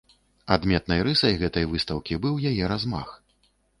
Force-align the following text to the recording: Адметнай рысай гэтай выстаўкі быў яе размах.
Адметнай 0.55 1.03
рысай 1.07 1.37
гэтай 1.43 1.65
выстаўкі 1.73 2.19
быў 2.25 2.41
яе 2.53 2.63
размах. 2.73 3.09